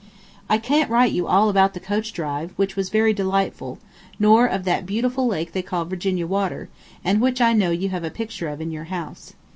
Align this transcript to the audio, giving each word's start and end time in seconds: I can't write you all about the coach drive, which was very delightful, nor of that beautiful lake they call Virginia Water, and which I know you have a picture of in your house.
I 0.49 0.57
can't 0.57 0.89
write 0.89 1.11
you 1.11 1.27
all 1.27 1.47
about 1.47 1.75
the 1.75 1.79
coach 1.79 2.11
drive, 2.11 2.53
which 2.55 2.75
was 2.75 2.89
very 2.89 3.13
delightful, 3.13 3.77
nor 4.17 4.47
of 4.47 4.63
that 4.63 4.87
beautiful 4.87 5.27
lake 5.27 5.51
they 5.51 5.61
call 5.61 5.85
Virginia 5.85 6.25
Water, 6.25 6.69
and 7.03 7.21
which 7.21 7.39
I 7.39 7.53
know 7.53 7.69
you 7.69 7.89
have 7.89 8.03
a 8.03 8.09
picture 8.09 8.47
of 8.49 8.61
in 8.61 8.71
your 8.71 8.85
house. 8.85 9.33